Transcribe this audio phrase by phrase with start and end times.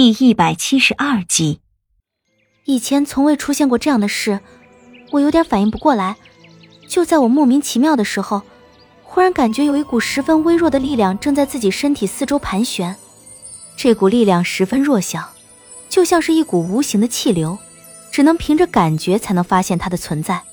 [0.00, 1.58] 第一百七十二集。
[2.66, 4.38] 以前从未出现过这样的事，
[5.10, 6.14] 我有点反应不过来。
[6.86, 8.42] 就在我莫名其妙的时候，
[9.02, 12.94] 忽然感觉有一股十分微弱的力量正在自己身体四周盘旋。
[13.76, 15.32] 这股力量十分弱小，
[15.88, 17.58] 就像是一股无形的气流，
[18.12, 20.44] 只能凭着感觉才能发现它的存在。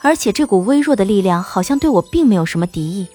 [0.00, 3.06] 而且这股微弱的力量好像对我并没有什么敌意，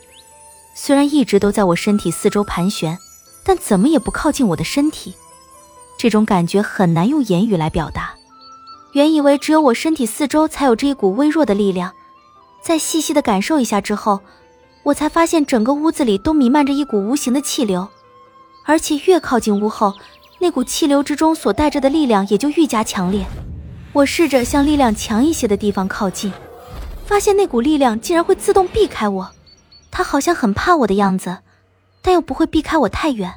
[0.73, 2.97] 虽然一直都在我身体四周盘旋，
[3.43, 5.13] 但怎么也不靠近我的身体。
[6.01, 8.15] 这种感觉很难用言语来表达。
[8.93, 11.93] 原以为只有我身体四周才有这一股微弱的力量，
[12.59, 14.19] 在细细的感受一下之后，
[14.81, 17.87] 我才发现整个屋子里都弥漫着一股无形的气流，
[18.65, 19.93] 而且越靠近屋后，
[20.39, 23.23] 那股气流之中所带着的力量也就愈加强烈。
[23.93, 26.33] 我试着向力量强一些的地方靠近，
[27.05, 29.29] 发现那股力量竟然会自动避开我，
[29.91, 31.37] 它好像很怕我的样子，
[32.01, 33.35] 但又不会避开我太远。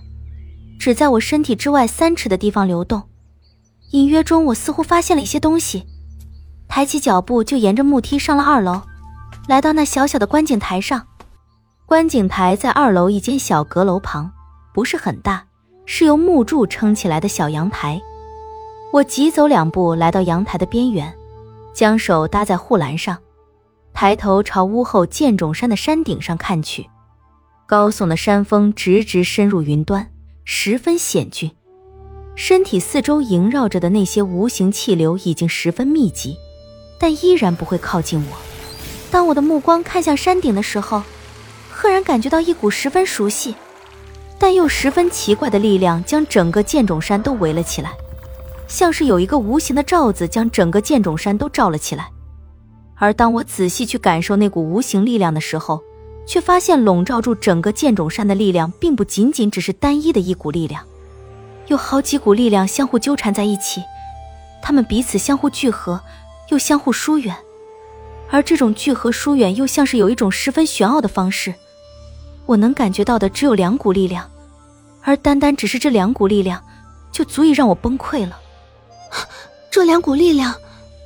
[0.78, 3.02] 只在我身体之外三尺的地方流动，
[3.92, 5.87] 隐约中我似乎发现了一些东西，
[6.68, 8.82] 抬起脚步就沿着木梯上了二楼，
[9.49, 11.07] 来到那小小的观景台上。
[11.87, 14.30] 观景台在二楼一间小阁楼旁，
[14.73, 15.45] 不是很大，
[15.84, 18.01] 是由木柱撑起来的小阳台。
[18.93, 21.15] 我急走两步来到阳台的边缘，
[21.74, 23.18] 将手搭在护栏上，
[23.93, 26.88] 抬头朝屋后剑冢山的山顶上看去，
[27.66, 30.10] 高耸的山峰直直深入云端。
[30.46, 31.50] 十分险峻，
[32.34, 36.37] 身体四周萦绕着的那些无形气流已经十分密集，
[37.00, 38.37] 但依然不会靠近我。
[39.10, 41.02] 当我的目光看向山顶的时候，
[41.70, 43.54] 赫然感觉到一股十分熟悉，
[44.38, 47.92] 但又十分奇怪的力量将整个剑冢山都围了起来，
[48.68, 52.10] 像是有一个无形的罩子将整个剑冢山都罩了起来。
[52.96, 55.82] 而当我仔细去感受那股无形力量的时候，
[56.27, 60.85] 却发现笼罩住整个剑冢山的力量，并不仅仅只是单一的一股力量，
[61.67, 63.83] 有好几股力量相互纠缠在一起，
[64.62, 66.00] 它们彼此相互聚合，
[66.49, 67.37] 又相互疏远，
[68.31, 71.55] 而这种聚合疏远又像是有一种十分玄奥的方式。
[72.47, 74.31] 我能感觉到的只有两股力量，
[75.03, 76.63] 而单单只是这两股力量，
[77.13, 78.39] 就足以让我崩溃了。
[79.71, 80.55] 这两股力量，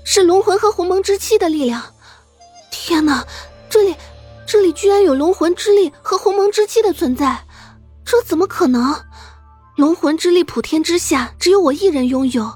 [0.04, 1.82] 是龙魂和鸿蒙之气的力量。
[2.70, 3.24] 天哪，
[3.68, 3.94] 这里……
[4.50, 7.38] 这里居然有龙魂之力和鸿蒙之气的存在，
[8.02, 8.96] 这怎么可能？
[9.76, 12.50] 龙魂之力普天之下只有我一人拥有，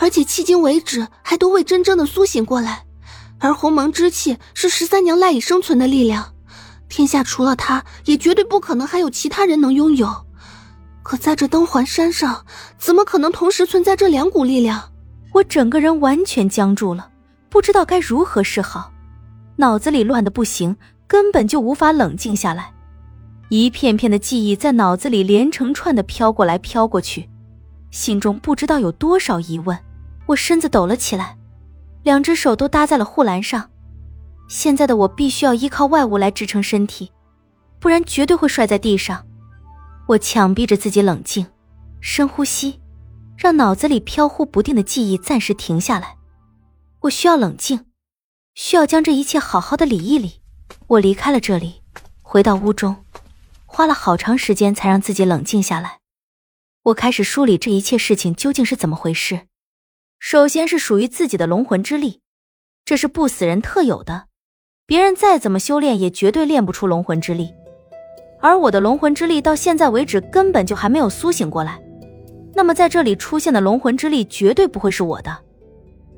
[0.00, 2.84] 而且迄今为止还都未真正的苏醒过来。
[3.38, 6.34] 而鸿蒙之气是十三娘赖以生存的力量，
[6.88, 10.12] 天下除了他，也绝对不可能还有其他人能拥有。
[11.04, 12.44] 可在这灯环山上，
[12.78, 14.90] 怎么可能同时存在这两股力量？
[15.32, 17.08] 我整个人完全僵住了，
[17.48, 18.90] 不知道该如何是好，
[19.54, 20.76] 脑子里乱的不行。
[21.08, 22.72] 根本就无法冷静下来，
[23.48, 27.28] 一片片的记忆在脑子里连成串的飘过来飘过去，
[27.90, 29.76] 心中不知道有多少疑问。
[30.26, 31.38] 我身子抖了起来，
[32.02, 33.70] 两只手都搭在了护栏上。
[34.48, 37.10] 现在的我必须要依靠外物来支撑身体，
[37.80, 39.26] 不然绝对会摔在地上。
[40.06, 41.46] 我强逼着自己冷静，
[42.00, 42.78] 深呼吸，
[43.36, 46.16] 让脑子里飘忽不定的记忆暂时停下来。
[47.00, 47.86] 我需要冷静，
[48.54, 50.42] 需要将这一切好好的理一理。
[50.88, 51.82] 我离开了这里，
[52.22, 52.96] 回到屋中，
[53.66, 55.98] 花了好长时间才让自己冷静下来。
[56.84, 59.42] 我开始梳理这一切事情究竟是怎么回事。
[60.18, 62.22] 首先是属于自己的龙魂之力，
[62.86, 64.28] 这是不死人特有的，
[64.86, 67.52] 别人再怎么修炼也绝对练不出龙魂之力。
[68.40, 71.78] 而我的龙魂之力到现在为止根本就还没有苏醒过来，
[72.54, 75.44] 那么在这里出现的龙魂之力绝对不会是我的。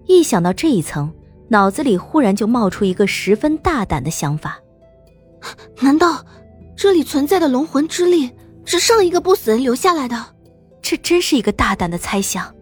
[0.06, 1.12] 一想到这一层。
[1.50, 4.60] 脑子里忽然就冒出一个十分大胆的想法：
[5.82, 6.24] 难道
[6.76, 8.30] 这里存在的龙魂之力
[8.64, 10.26] 是上一个不死人留下来的？
[10.80, 12.54] 这真是一个大胆的猜想。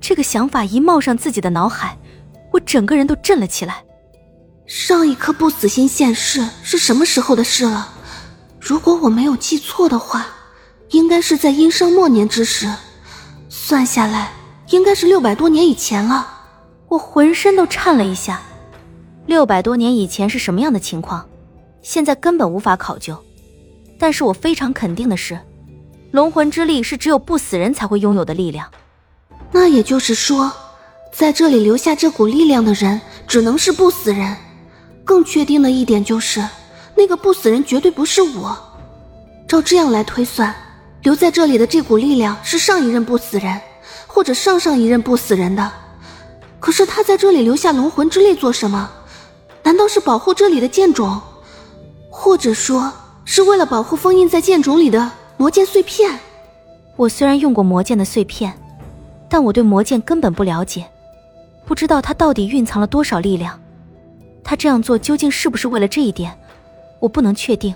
[0.00, 1.96] 这个想法一冒上自己的脑海，
[2.52, 3.84] 我整个人都震了起来。
[4.66, 7.92] 上一颗不死心现世是什么时候的事了？
[8.60, 10.26] 如果我没有记错的话，
[10.90, 12.68] 应该是在殷商末年之时，
[13.48, 14.32] 算下来
[14.70, 16.35] 应该是六百多年以前了。
[16.88, 18.40] 我浑身都颤了一下，
[19.26, 21.28] 六百多年以前是什么样的情况，
[21.82, 23.16] 现在根本无法考究。
[23.98, 25.38] 但是我非常肯定的是，
[26.12, 28.70] 龙魂之力是只有不死人才会拥有的力量。
[29.50, 30.52] 那也就是说，
[31.12, 34.36] 在这里留下这股力量的人只能是不死人。
[35.04, 36.44] 更确定的一点就是，
[36.96, 38.56] 那个不死人绝对不是我。
[39.48, 40.54] 照这样来推算，
[41.02, 43.60] 留在这里的这股力量是上一任不死人，
[44.06, 45.72] 或者上上一任不死人的。
[46.66, 48.90] 可是他在这里留下龙魂之力做什么？
[49.62, 51.20] 难道是保护这里的剑种，
[52.10, 52.92] 或者说
[53.24, 56.18] 是为了保护封印在剑种里的魔剑碎片？
[56.96, 58.52] 我虽然用过魔剑的碎片，
[59.28, 60.84] 但我对魔剑根本不了解，
[61.64, 63.56] 不知道它到底蕴藏了多少力量。
[64.42, 66.36] 他这样做究竟是不是为了这一点，
[66.98, 67.72] 我不能确定。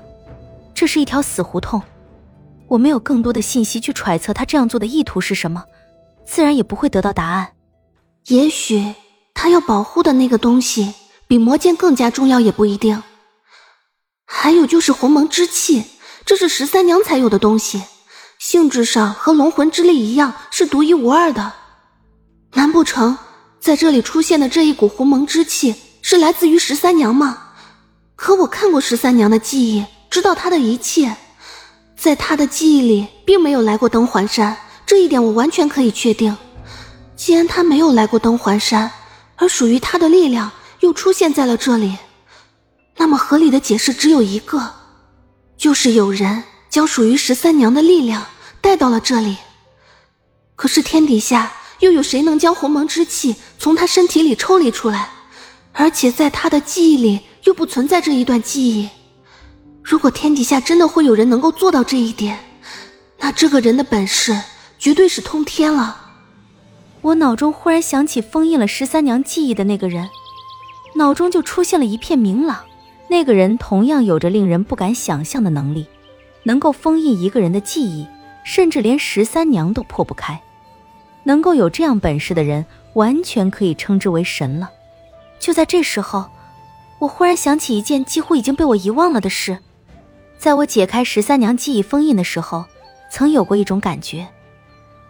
[0.75, 1.81] 这是一条死胡同，
[2.67, 5.63] 我没有更多的信息去揣测他这样做的意图是什么，
[6.25, 7.53] 自然也不会得到答案。
[8.27, 8.95] 也许
[9.35, 10.95] 他要保护的那个东西
[11.27, 13.03] 比魔剑更加重要，也不一定。
[14.27, 15.85] 还有就是鸿蒙之气，
[16.25, 17.83] 这是十三娘才有的东西，
[18.39, 21.53] 性质上和龙魂之力一样，是独一无二的。
[22.53, 23.17] 难不成
[23.59, 25.75] 在这里出现的这一股鸿蒙之气？
[26.03, 27.49] 是来自于十三娘吗？
[28.17, 31.17] 可我看过十三娘的记忆，知道她的一切，
[31.97, 34.57] 在她的记忆里并没有来过登环山，
[34.87, 36.37] 这一点我完全可以确定。
[37.21, 38.91] 既然他没有来过登环山，
[39.37, 41.99] 而属于他的力量又出现在了这里，
[42.97, 44.73] 那么合理的解释只有一个，
[45.55, 48.25] 就是有人将属于十三娘的力量
[48.63, 49.37] 带到了这里。
[50.57, 55.11] 可是天底下又有谁能将鸿蒙之气从他身体里抽离出来？
[55.73, 58.89] 而且在他的记忆里又不存在这一段记忆。
[59.83, 62.43] 如果天底下真的会有人能够做到这一点，
[63.19, 64.35] 那这个人的本事
[64.79, 66.07] 绝对是通天了。
[67.03, 70.09] 我脑中忽然想起封印了十三娘记忆的那个人，
[70.95, 72.61] 脑中就出现了一片明朗。
[73.09, 75.87] 那个人同样有着令人不敢想象的能力，
[76.43, 78.07] 能够封印一个人的记忆，
[78.45, 80.41] 甚至连十三娘都破不开。
[81.25, 82.65] 能够有这样本事的人，
[82.95, 84.71] 完全可以称之为神了。
[85.39, 86.27] 就在这时候，
[86.99, 89.59] 我忽然想起一件几乎已经被我遗忘了的事。
[90.39, 92.65] 在我解开十三娘记忆封印的时候，
[93.11, 94.29] 曾有过一种感觉，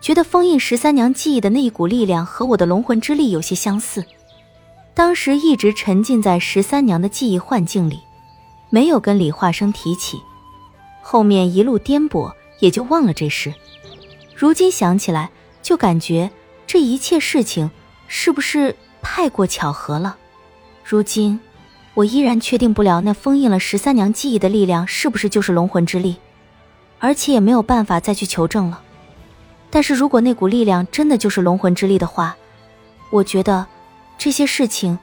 [0.01, 4.05] 觉得封印十三娘记忆的那一股力量和我的龙魂之力有些相似。
[4.95, 8.01] 当时一直沉浸在十三娘的记忆幻境里，
[8.71, 10.19] 没有跟李化生提起。
[11.03, 13.55] 后面一路颠簸，也就忘了这事。
[14.35, 15.31] 如今想起来，
[15.63, 16.31] 就感觉
[16.67, 17.71] 这一切事情
[18.09, 20.17] 是不是太过巧合了？
[20.85, 21.39] 如今，
[21.95, 26.17] 我依然确定不了那封印了十三娘记忆的力量是不是就是龙魂之力，
[26.99, 28.83] 而且也没有办法再去求证了。
[29.71, 32.37] 但是如果那股力量真的就是龙魂之力的话，
[33.11, 33.65] 我觉得
[34.19, 34.99] 这些事情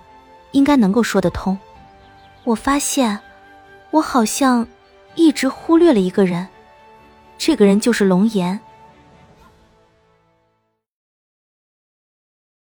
[0.52, 1.58] 应该能够说得通。
[2.44, 3.18] 我发现，
[3.92, 4.68] 我好像
[5.16, 6.48] 一直忽略了一个人，
[7.38, 8.60] 这个人就是龙岩。